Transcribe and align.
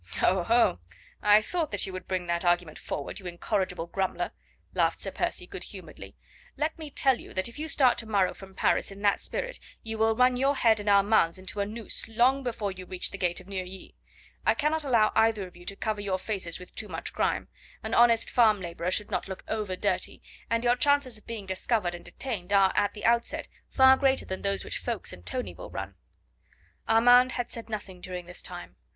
"Oho! 0.23 0.79
I 1.21 1.43
thought 1.43 1.69
that 1.69 1.85
you 1.85 1.93
would 1.93 2.07
bring 2.07 2.25
that 2.25 2.43
argument 2.43 2.79
forward, 2.79 3.19
you 3.19 3.27
incorrigible 3.27 3.85
grumbler," 3.85 4.31
laughed 4.73 4.99
Sir 5.01 5.11
Percy 5.11 5.45
good 5.45 5.65
humouredly. 5.65 6.15
"Let 6.57 6.75
me 6.79 6.89
tell 6.89 7.19
you 7.19 7.35
that 7.35 7.47
if 7.47 7.59
you 7.59 7.67
start 7.67 7.99
to 7.99 8.07
morrow 8.07 8.33
from 8.33 8.55
Paris 8.55 8.89
in 8.89 9.03
that 9.03 9.21
spirit 9.21 9.59
you 9.83 9.99
will 9.99 10.15
run 10.15 10.37
your 10.37 10.55
head 10.55 10.79
and 10.79 10.89
Armand's 10.89 11.37
into 11.37 11.59
a 11.59 11.67
noose 11.67 12.07
long 12.07 12.41
before 12.41 12.71
you 12.71 12.87
reach 12.87 13.11
the 13.11 13.17
gate 13.19 13.39
of 13.39 13.47
Neuilly. 13.47 13.93
I 14.43 14.55
cannot 14.55 14.83
allow 14.83 15.11
either 15.15 15.45
of 15.45 15.55
you 15.55 15.65
to 15.67 15.75
cover 15.75 16.01
your 16.01 16.17
faces 16.17 16.57
with 16.57 16.73
too 16.73 16.87
much 16.87 17.13
grime; 17.13 17.47
an 17.83 17.93
honest 17.93 18.31
farm 18.31 18.59
labourer 18.59 18.89
should 18.89 19.11
not 19.11 19.27
look 19.27 19.43
over 19.47 19.75
dirty, 19.75 20.23
and 20.49 20.63
your 20.63 20.75
chances 20.75 21.19
of 21.19 21.27
being 21.27 21.45
discovered 21.45 21.93
and 21.93 22.03
detained 22.03 22.51
are, 22.51 22.73
at 22.75 22.93
the 22.95 23.05
outset, 23.05 23.47
far 23.69 23.97
greater 23.97 24.25
than 24.25 24.41
those 24.41 24.63
which 24.63 24.79
Ffoulkes 24.81 25.13
and 25.13 25.23
Tony 25.27 25.53
will 25.53 25.69
run" 25.69 25.93
Armand 26.89 27.33
had 27.33 27.51
said 27.51 27.69
nothing 27.69 28.01
during 28.01 28.25
this 28.25 28.41
time. 28.41 28.77